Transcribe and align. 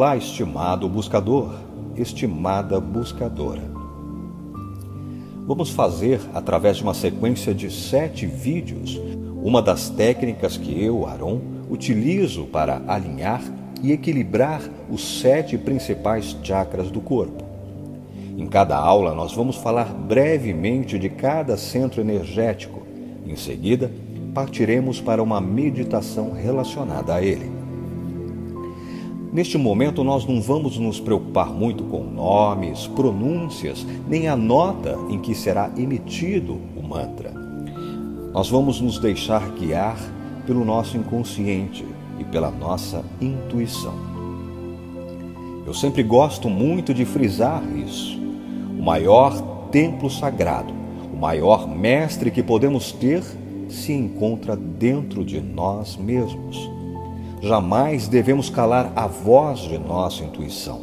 Olá, 0.00 0.16
estimado 0.16 0.88
buscador, 0.88 1.52
estimada 1.94 2.80
buscadora. 2.80 3.60
Vamos 5.46 5.68
fazer, 5.68 6.22
através 6.32 6.78
de 6.78 6.82
uma 6.82 6.94
sequência 6.94 7.52
de 7.52 7.70
sete 7.70 8.24
vídeos, 8.24 8.98
uma 9.42 9.60
das 9.60 9.90
técnicas 9.90 10.56
que 10.56 10.82
eu, 10.82 11.06
Aron, 11.06 11.42
utilizo 11.68 12.46
para 12.46 12.80
alinhar 12.88 13.42
e 13.82 13.92
equilibrar 13.92 14.62
os 14.88 15.20
sete 15.20 15.58
principais 15.58 16.34
chakras 16.42 16.90
do 16.90 17.02
corpo. 17.02 17.44
Em 18.38 18.46
cada 18.46 18.78
aula, 18.78 19.14
nós 19.14 19.34
vamos 19.34 19.56
falar 19.56 19.92
brevemente 19.92 20.98
de 20.98 21.10
cada 21.10 21.58
centro 21.58 22.00
energético. 22.00 22.86
Em 23.26 23.36
seguida, 23.36 23.92
partiremos 24.32 24.98
para 24.98 25.22
uma 25.22 25.42
meditação 25.42 26.32
relacionada 26.32 27.16
a 27.16 27.22
ele. 27.22 27.59
Neste 29.32 29.56
momento, 29.56 30.02
nós 30.02 30.26
não 30.26 30.42
vamos 30.42 30.76
nos 30.76 30.98
preocupar 30.98 31.50
muito 31.50 31.84
com 31.84 32.02
nomes, 32.02 32.88
pronúncias, 32.88 33.86
nem 34.08 34.26
a 34.26 34.34
nota 34.34 34.98
em 35.08 35.20
que 35.20 35.36
será 35.36 35.70
emitido 35.76 36.58
o 36.76 36.82
mantra. 36.82 37.32
Nós 38.32 38.50
vamos 38.50 38.80
nos 38.80 38.98
deixar 38.98 39.48
guiar 39.52 39.96
pelo 40.46 40.64
nosso 40.64 40.96
inconsciente 40.96 41.86
e 42.18 42.24
pela 42.24 42.50
nossa 42.50 43.04
intuição. 43.20 43.94
Eu 45.64 45.74
sempre 45.74 46.02
gosto 46.02 46.50
muito 46.50 46.92
de 46.92 47.04
frisar 47.04 47.62
isso. 47.76 48.18
O 48.76 48.82
maior 48.82 49.68
templo 49.70 50.10
sagrado, 50.10 50.72
o 51.12 51.16
maior 51.16 51.68
mestre 51.68 52.32
que 52.32 52.42
podemos 52.42 52.90
ter, 52.90 53.22
se 53.68 53.92
encontra 53.92 54.56
dentro 54.56 55.24
de 55.24 55.40
nós 55.40 55.96
mesmos. 55.96 56.79
Jamais 57.40 58.06
devemos 58.06 58.50
calar 58.50 58.92
a 58.94 59.06
voz 59.06 59.60
de 59.60 59.78
nossa 59.78 60.22
intuição. 60.22 60.80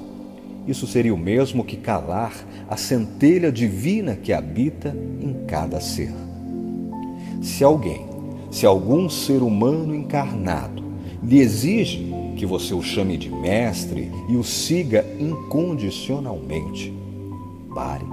Isso 0.68 0.88
seria 0.88 1.14
o 1.14 1.18
mesmo 1.18 1.64
que 1.64 1.78
calar 1.78 2.34
a 2.68 2.76
centelha 2.76 3.52
divina 3.52 4.16
que 4.16 4.34
habita 4.34 4.96
em 5.22 5.46
cada 5.46 5.80
ser. 5.80 6.12
Se 7.42 7.64
alguém, 7.64 8.06
se 8.50 8.66
algum 8.66 9.08
ser 9.08 9.44
humano 9.44 9.94
encarnado 9.96 10.84
lhe 11.24 11.40
exige 11.40 12.12
que 12.36 12.46
você 12.46 12.74
o 12.74 12.82
chame 12.82 13.18
de 13.18 13.30
mestre 13.30 14.12
e 14.28 14.36
o 14.36 14.44
siga 14.44 15.06
incondicionalmente, 15.20 16.94
pare. 17.74 18.06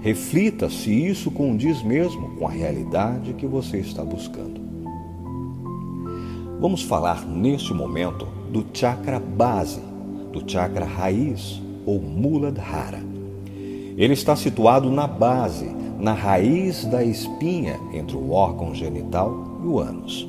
Reflita 0.00 0.68
se 0.68 0.90
isso 0.90 1.30
condiz 1.30 1.82
mesmo 1.82 2.36
com 2.36 2.46
a 2.46 2.50
realidade 2.50 3.34
que 3.34 3.46
você 3.46 3.78
está 3.78 4.02
buscando. 4.04 4.59
Vamos 6.60 6.82
falar 6.82 7.26
neste 7.26 7.72
momento 7.72 8.28
do 8.52 8.66
chakra 8.70 9.18
base, 9.18 9.80
do 10.30 10.42
chakra 10.46 10.84
raiz 10.84 11.58
ou 11.86 11.98
Muladhara. 11.98 13.00
Ele 13.96 14.12
está 14.12 14.36
situado 14.36 14.90
na 14.90 15.06
base, 15.06 15.74
na 15.98 16.12
raiz 16.12 16.84
da 16.84 17.02
espinha 17.02 17.80
entre 17.94 18.14
o 18.14 18.32
órgão 18.32 18.74
genital 18.74 19.58
e 19.64 19.66
o 19.66 19.78
ânus. 19.78 20.28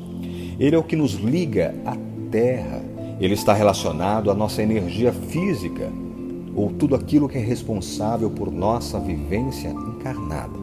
Ele 0.57 0.73
é 0.73 0.79
o 0.79 0.83
que 0.83 0.95
nos 0.95 1.15
liga 1.15 1.75
à 1.85 1.97
terra. 2.31 2.81
Ele 3.19 3.33
está 3.33 3.51
relacionado 3.53 4.31
à 4.31 4.33
nossa 4.33 4.63
energia 4.63 5.11
física, 5.11 5.91
ou 6.55 6.71
tudo 6.71 6.95
aquilo 6.95 7.27
que 7.27 7.39
é 7.39 7.41
responsável 7.41 8.29
por 8.29 8.49
nossa 8.49 9.01
vivência 9.01 9.67
encarnada. 9.67 10.57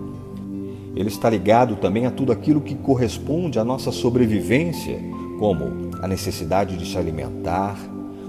Ele 0.97 1.09
está 1.09 1.28
ligado 1.28 1.77
também 1.77 2.07
a 2.07 2.11
tudo 2.11 2.33
aquilo 2.33 2.62
que 2.62 2.75
corresponde 2.75 3.59
à 3.59 3.65
nossa 3.65 3.93
sobrevivência 3.93 4.99
como 5.38 5.91
a 6.03 6.09
necessidade 6.09 6.76
de 6.76 6.87
se 6.87 6.99
alimentar, 6.99 7.78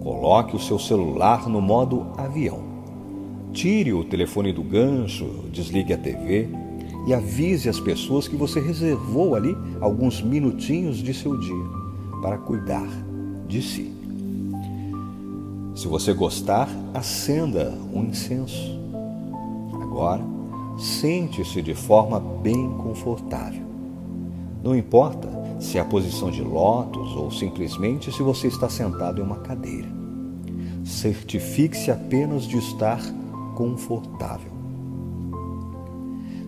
Coloque 0.00 0.56
o 0.56 0.60
seu 0.60 0.78
celular 0.78 1.48
no 1.48 1.60
modo 1.60 2.08
avião 2.16 2.77
Tire 3.52 3.92
o 3.92 4.04
telefone 4.04 4.52
do 4.52 4.62
gancho, 4.62 5.44
desligue 5.50 5.92
a 5.92 5.98
TV 5.98 6.48
e 7.06 7.14
avise 7.14 7.68
as 7.68 7.80
pessoas 7.80 8.28
que 8.28 8.36
você 8.36 8.60
reservou 8.60 9.34
ali 9.34 9.56
alguns 9.80 10.22
minutinhos 10.22 10.98
de 10.98 11.14
seu 11.14 11.36
dia 11.38 11.64
para 12.20 12.38
cuidar 12.38 12.88
de 13.48 13.62
si. 13.62 13.92
Se 15.74 15.86
você 15.86 16.12
gostar, 16.12 16.68
acenda 16.92 17.72
um 17.94 18.04
incenso. 18.04 18.78
Agora, 19.80 20.22
sente-se 20.76 21.62
de 21.62 21.74
forma 21.74 22.20
bem 22.20 22.68
confortável. 22.78 23.62
Não 24.62 24.76
importa 24.76 25.28
se 25.60 25.78
é 25.78 25.80
a 25.80 25.84
posição 25.84 26.30
de 26.30 26.42
lótus 26.42 27.16
ou 27.16 27.30
simplesmente 27.30 28.12
se 28.12 28.22
você 28.22 28.48
está 28.48 28.68
sentado 28.68 29.20
em 29.20 29.24
uma 29.24 29.38
cadeira. 29.38 29.88
Certifique-se 30.84 31.90
apenas 31.90 32.44
de 32.44 32.58
estar 32.58 33.00
confortável. 33.58 34.52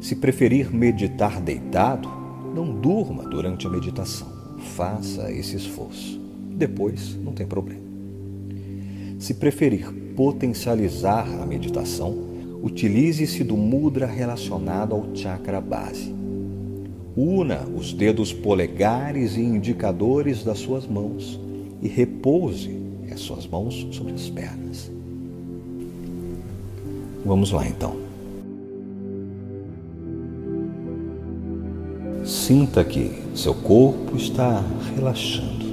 Se 0.00 0.14
preferir 0.14 0.72
meditar 0.72 1.40
deitado, 1.40 2.08
não 2.54 2.72
durma 2.72 3.24
durante 3.28 3.66
a 3.66 3.70
meditação. 3.70 4.28
Faça 4.76 5.32
esse 5.32 5.56
esforço. 5.56 6.20
Depois, 6.52 7.16
não 7.16 7.32
tem 7.32 7.48
problema. 7.48 7.82
Se 9.18 9.34
preferir 9.34 9.92
potencializar 10.14 11.26
a 11.42 11.44
meditação, 11.44 12.16
utilize-se 12.62 13.42
do 13.42 13.56
mudra 13.56 14.06
relacionado 14.06 14.94
ao 14.94 15.12
chakra 15.12 15.60
base. 15.60 16.14
Una 17.16 17.66
os 17.76 17.92
dedos 17.92 18.32
polegares 18.32 19.36
e 19.36 19.40
indicadores 19.40 20.44
das 20.44 20.60
suas 20.60 20.86
mãos 20.86 21.40
e 21.82 21.88
repouse 21.88 22.70
as 23.10 23.18
suas 23.18 23.48
mãos 23.48 23.88
sobre 23.90 24.12
as 24.12 24.30
pernas. 24.30 24.99
Vamos 27.24 27.50
lá 27.52 27.66
então. 27.66 27.94
Sinta 32.24 32.84
que 32.84 33.22
seu 33.34 33.54
corpo 33.54 34.16
está 34.16 34.62
relaxando. 34.94 35.70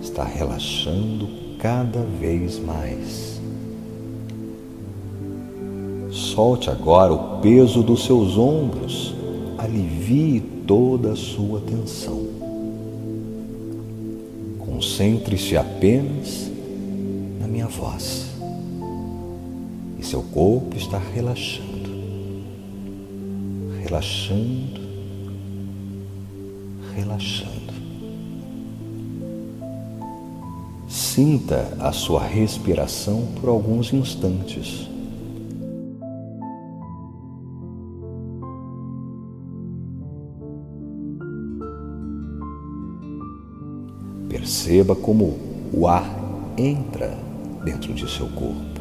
Está 0.00 0.24
relaxando 0.24 1.28
cada 1.58 2.00
vez 2.20 2.58
mais. 2.58 3.40
Solte 6.10 6.70
agora 6.70 7.12
o 7.12 7.40
peso 7.40 7.82
dos 7.82 8.04
seus 8.04 8.36
ombros. 8.36 9.14
Alivie 9.58 10.40
toda 10.66 11.12
a 11.12 11.16
sua 11.16 11.60
tensão. 11.60 12.26
Concentre-se 14.58 15.56
apenas 15.56 16.50
na 17.40 17.46
minha 17.46 17.66
voz. 17.66 18.25
Seu 20.08 20.22
corpo 20.22 20.76
está 20.76 20.98
relaxando. 20.98 21.90
Relaxando. 23.82 24.80
Relaxando. 26.94 27.72
Sinta 30.88 31.76
a 31.80 31.90
sua 31.90 32.22
respiração 32.22 33.26
por 33.40 33.48
alguns 33.48 33.92
instantes. 33.92 34.88
Perceba 44.28 44.94
como 44.94 45.36
o 45.72 45.88
ar 45.88 46.08
entra 46.56 47.18
dentro 47.64 47.92
de 47.92 48.08
seu 48.08 48.28
corpo. 48.28 48.75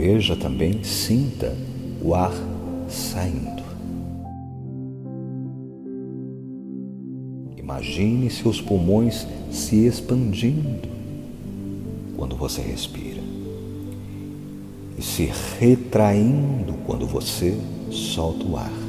Veja 0.00 0.34
também, 0.34 0.82
sinta 0.82 1.54
o 2.02 2.14
ar 2.14 2.32
saindo. 2.88 3.62
Imagine 7.58 8.30
seus 8.30 8.62
pulmões 8.62 9.26
se 9.52 9.84
expandindo 9.84 10.88
quando 12.16 12.34
você 12.34 12.62
respira 12.62 13.20
e 14.96 15.02
se 15.02 15.30
retraindo 15.58 16.72
quando 16.86 17.06
você 17.06 17.54
solta 17.90 18.46
o 18.46 18.56
ar. 18.56 18.79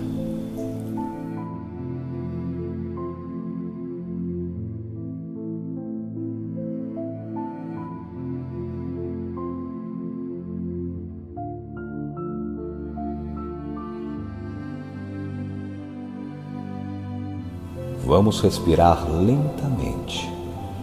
Vamos 18.05 18.41
respirar 18.41 19.09
lentamente 19.09 20.27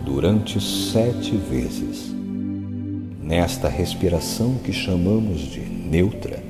durante 0.04 0.60
sete 0.60 1.36
vezes. 1.36 2.14
Nesta 3.20 3.68
respiração 3.68 4.54
que 4.54 4.72
chamamos 4.72 5.40
de 5.40 5.60
neutra, 5.60 6.42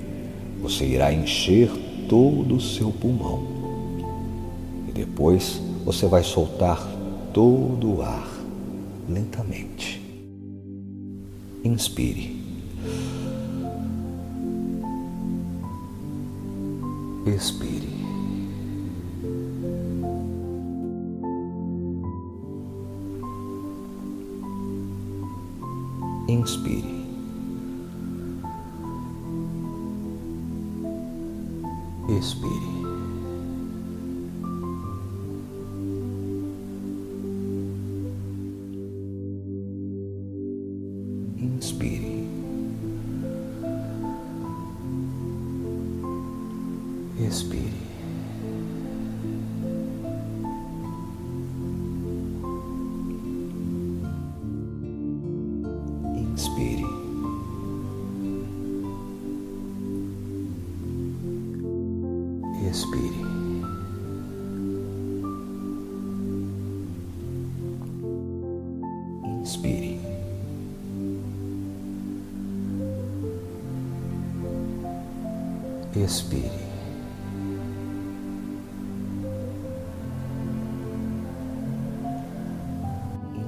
você 0.61 0.85
irá 0.85 1.12
encher 1.12 1.70
todo 2.09 2.56
o 2.56 2.61
seu 2.61 2.91
pulmão. 2.93 3.43
E 4.88 4.93
depois 4.93 5.61
você 5.85 6.06
vai 6.06 6.23
soltar 6.23 6.87
todo 7.32 7.97
o 7.97 8.03
ar 8.03 8.29
lentamente. 9.09 10.00
Inspire. 11.65 12.37
Expire. 17.26 17.98
Inspire. 26.29 26.85
Expire. 32.11 32.78
Expire. 76.08 76.40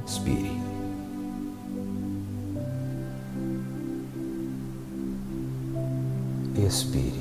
Inspire. 0.05 0.61
Expire. 6.55 7.13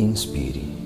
Inspire. 0.00 0.81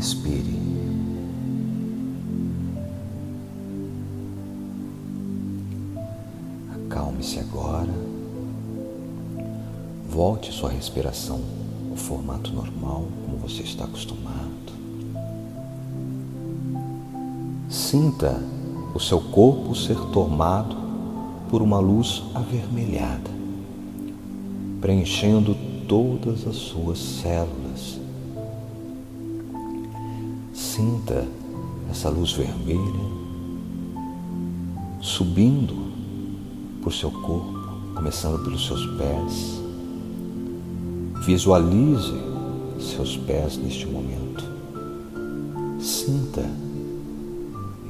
Expire. 0.00 0.58
Acalme-se 6.74 7.38
agora. 7.38 7.92
Volte 10.08 10.50
sua 10.52 10.70
respiração 10.70 11.42
ao 11.90 11.96
formato 11.96 12.50
normal, 12.50 13.08
como 13.26 13.36
você 13.36 13.62
está 13.62 13.84
acostumado. 13.84 14.72
Sinta 17.68 18.42
o 18.94 18.98
seu 18.98 19.20
corpo 19.20 19.74
ser 19.74 19.98
tomado 20.12 20.76
por 21.50 21.60
uma 21.60 21.78
luz 21.78 22.22
avermelhada, 22.34 23.30
preenchendo 24.80 25.54
todas 25.86 26.46
as 26.46 26.56
suas 26.56 26.98
células. 26.98 27.59
Sinta 30.80 31.28
essa 31.90 32.08
luz 32.08 32.32
vermelha 32.32 33.04
subindo 34.98 35.74
por 36.82 36.90
seu 36.90 37.10
corpo, 37.10 37.52
começando 37.94 38.42
pelos 38.42 38.66
seus 38.66 38.86
pés. 38.96 39.60
Visualize 41.26 42.14
seus 42.80 43.14
pés 43.18 43.58
neste 43.58 43.84
momento. 43.84 44.42
Sinta 45.78 46.48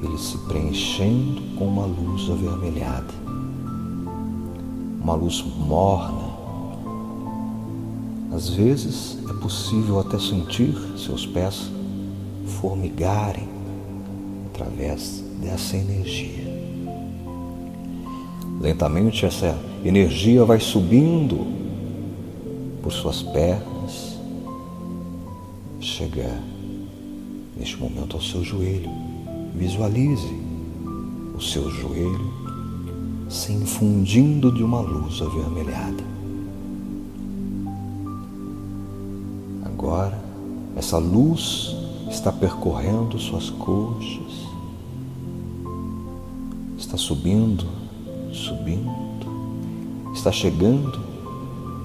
ele 0.03 0.17
se 0.17 0.37
preenchendo 0.39 1.41
com 1.57 1.69
uma 1.69 1.85
luz 1.85 2.29
avermelhada, 2.29 3.13
uma 5.01 5.13
luz 5.13 5.41
morna. 5.65 6.29
Às 8.33 8.49
vezes 8.49 9.17
é 9.29 9.33
possível 9.35 9.97
até 9.97 10.19
sentir 10.19 10.75
seus 10.97 11.25
pés 11.25 11.71
formigarem 12.59 13.47
através 14.47 15.23
dessa 15.41 15.77
energia. 15.77 16.51
Lentamente 18.59 19.25
essa 19.25 19.57
energia 19.83 20.45
vai 20.45 20.59
subindo 20.59 21.47
por 22.83 22.91
suas 22.91 23.23
pernas, 23.23 24.19
chega 25.79 26.39
neste 27.57 27.77
momento 27.77 28.17
ao 28.17 28.21
seu 28.21 28.43
joelho. 28.43 28.89
Visualize 29.55 30.33
o 31.35 31.41
seu 31.41 31.69
joelho 31.71 32.41
se 33.29 33.51
infundindo 33.51 34.51
de 34.51 34.61
uma 34.61 34.81
luz 34.81 35.21
avermelhada. 35.21 36.03
Agora, 39.65 40.21
essa 40.75 40.97
luz 40.97 41.75
está 42.11 42.29
percorrendo 42.29 43.17
suas 43.17 43.49
coxas, 43.49 44.45
está 46.77 46.97
subindo, 46.97 47.65
subindo, 48.33 50.11
está 50.13 50.29
chegando 50.29 50.99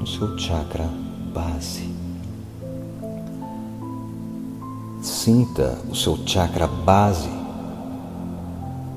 no 0.00 0.06
seu 0.06 0.36
chakra 0.36 0.90
base. 1.32 1.88
Sinta 5.00 5.78
o 5.88 5.94
seu 5.94 6.18
chakra 6.26 6.66
base 6.66 7.30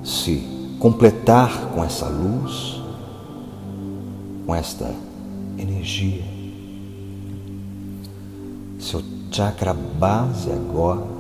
se 0.04 0.76
completar 0.80 1.68
com 1.76 1.84
essa 1.84 2.08
luz, 2.08 2.82
com 4.48 4.56
esta 4.56 4.96
energia. 5.60 6.24
Seu 8.80 9.04
chakra 9.32 9.76
base 9.76 10.52
agora 10.52 11.19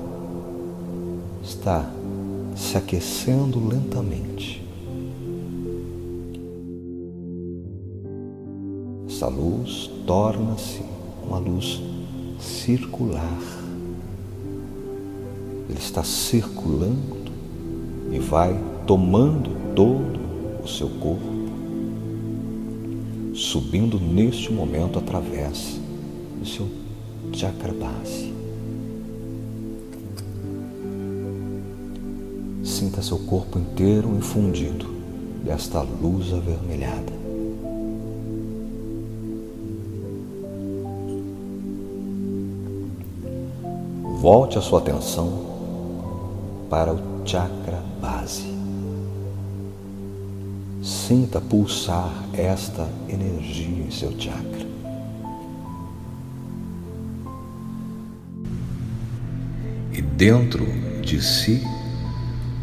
está 1.49 1.91
se 2.55 2.77
aquecendo 2.77 3.59
lentamente. 3.67 4.63
Essa 9.07 9.27
luz 9.27 9.89
torna-se 10.05 10.81
uma 11.25 11.39
luz 11.39 11.81
circular. 12.39 13.41
Ele 15.67 15.79
está 15.79 16.03
circulando 16.03 17.31
e 18.11 18.19
vai 18.19 18.57
tomando 18.85 19.49
todo 19.75 20.19
o 20.63 20.67
seu 20.67 20.89
corpo, 20.89 21.49
subindo 23.33 23.99
neste 23.99 24.51
momento 24.51 24.99
através 24.99 25.79
do 26.39 26.45
seu 26.45 26.67
chakra 27.33 27.73
base. 27.73 28.38
Sinta 32.79 33.01
seu 33.01 33.19
corpo 33.19 33.59
inteiro 33.59 34.15
infundido 34.15 34.85
desta 35.43 35.81
luz 35.81 36.31
avermelhada. 36.31 37.11
Volte 44.21 44.57
a 44.57 44.61
sua 44.61 44.79
atenção 44.79 45.45
para 46.69 46.93
o 46.93 47.01
chakra 47.25 47.83
base. 47.99 48.45
Sinta 50.81 51.41
pulsar 51.41 52.13
esta 52.31 52.87
energia 53.09 53.83
em 53.83 53.91
seu 53.91 54.17
chakra. 54.17 54.65
E 59.91 60.01
dentro 60.01 60.65
de 61.01 61.21
si, 61.21 61.61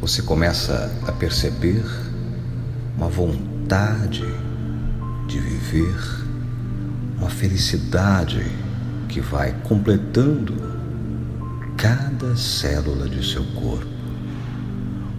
você 0.07 0.23
começa 0.23 0.89
a 1.05 1.11
perceber 1.11 1.85
uma 2.97 3.09
vontade 3.09 4.25
de 5.27 5.41
viver, 5.41 5.97
uma 7.19 7.29
felicidade 7.29 8.41
que 9.09 9.21
vai 9.21 9.53
completando 9.65 10.55
cada 11.77 12.37
célula 12.37 13.09
de 13.09 13.29
seu 13.29 13.45
corpo 13.47 13.97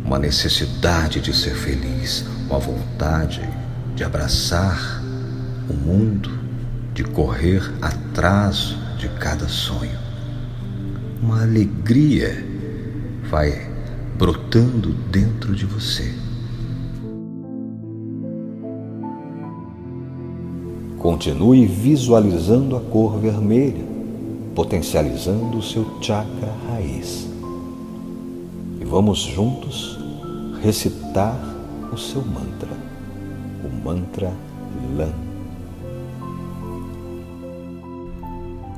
uma 0.05 0.17
necessidade 0.17 1.19
de 1.19 1.35
ser 1.35 1.53
feliz, 1.53 2.23
uma 2.49 2.57
vontade 2.57 3.41
de 3.93 4.05
abraçar 4.05 5.03
o 5.69 5.73
mundo, 5.73 6.31
de 6.93 7.03
correr 7.03 7.61
atrás 7.81 8.73
de 8.97 9.09
cada 9.19 9.49
sonho. 9.49 9.99
Uma 11.21 11.41
alegria 11.41 12.41
vai 13.29 13.75
brotando 14.17 14.93
dentro 15.11 15.55
de 15.55 15.63
você. 15.65 16.11
Continue 20.97 21.67
visualizando 21.67 22.75
a 22.75 22.81
cor 22.81 23.19
vermelha, 23.19 23.85
potencializando 24.55 25.59
o 25.59 25.61
seu 25.61 25.85
chakra 26.01 26.51
raiz. 26.67 27.29
E 28.81 28.85
vamos 28.85 29.19
juntos 29.19 29.99
recitar 30.63 31.37
o 31.93 31.97
seu 31.97 32.23
mantra, 32.25 32.75
o 33.63 33.85
mantra 33.85 34.33
LAN. 34.97 35.13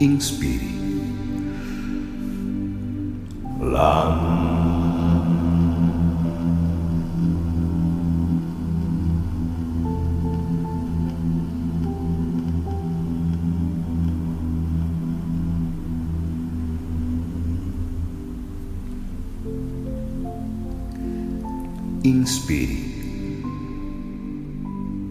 Inspire. 0.01 0.79
LAN. 3.61 4.58
Inspire. 22.03 23.43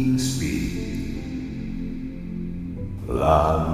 Inspire. 0.00 1.20
Lá. 3.06 3.66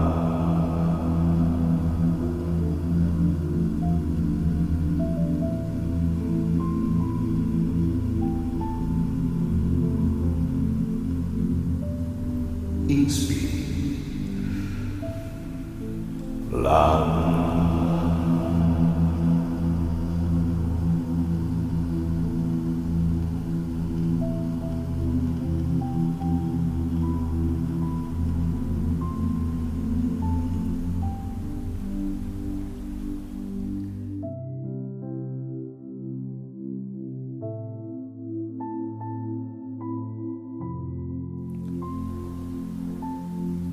Inspire. 12.88 14.00
Lá. 16.50 17.55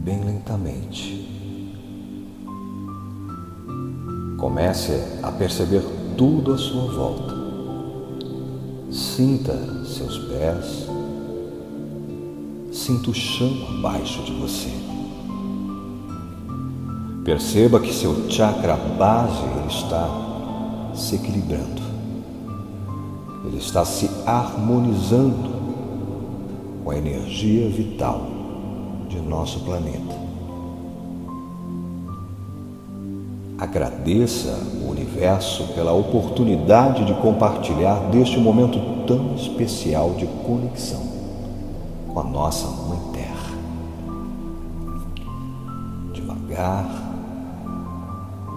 Bem 0.04 0.22
lentamente. 0.22 1.30
Comece 4.38 5.02
a 5.24 5.32
perceber 5.32 5.82
tudo 6.18 6.54
à 6.54 6.58
sua 6.58 6.92
volta. 6.92 7.34
Sinta 8.92 9.58
seus 9.86 10.18
pés, 10.20 10.88
sinta 12.72 13.10
o 13.10 13.14
chão 13.14 13.50
abaixo 13.70 14.22
de 14.24 14.34
você. 14.34 14.70
Perceba 17.24 17.80
que 17.80 17.94
seu 17.94 18.30
chakra 18.30 18.76
base 18.76 19.46
está 19.70 20.92
se 20.94 21.16
equilibrando, 21.16 21.82
ele 23.46 23.58
está 23.58 23.86
se 23.86 24.10
harmonizando 24.26 25.54
com 26.84 26.92
a 26.92 26.98
energia 26.98 27.70
vital 27.70 28.33
de 29.08 29.20
nosso 29.20 29.60
planeta. 29.62 30.24
Agradeça 33.58 34.60
o 34.84 34.90
universo 34.92 35.74
pela 35.74 35.94
oportunidade 35.94 37.06
de 37.06 37.14
compartilhar 37.14 37.96
deste 38.12 38.38
momento 38.38 39.06
tão 39.06 39.36
especial 39.36 40.12
de 40.12 40.26
conexão 40.46 41.02
com 42.14 42.20
a 42.20 42.24
nossa 42.24 42.68
Mãe 42.68 43.00
Terra. 43.14 43.58
Devagar, 46.14 46.88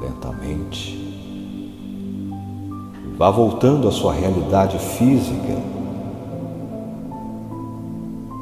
lentamente, 0.01 1.07
vá 3.17 3.31
voltando 3.31 3.89
à 3.89 3.93
sua 3.93 4.13
realidade 4.13 4.79
física. 4.79 5.57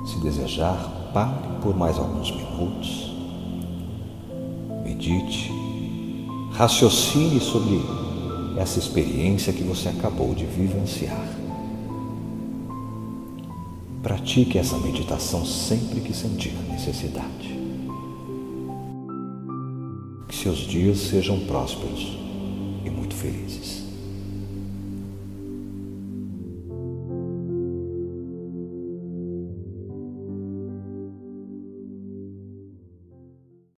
Se 0.07 0.19
desejar, 0.21 0.94
pare 1.15 1.33
por 1.63 1.77
mais 1.77 1.97
alguns 1.97 2.31
minutos. 2.33 3.15
Medite 4.85 5.51
Raciocine 6.53 7.41
sobre 7.41 7.81
essa 8.59 8.79
experiência 8.79 9.53
que 9.53 9.63
você 9.63 9.89
acabou 9.89 10.35
de 10.35 10.45
vivenciar. 10.45 11.27
Pratique 14.03 14.59
essa 14.59 14.77
meditação 14.79 15.47
sempre 15.47 16.01
que 16.01 16.13
sentir 16.13 16.53
necessidade. 16.71 17.59
Que 20.29 20.37
seus 20.37 20.59
dias 20.59 20.99
sejam 20.99 21.41
prósperos 21.47 22.19
e 22.85 22.91
muito 22.91 23.15
felizes. 23.15 23.84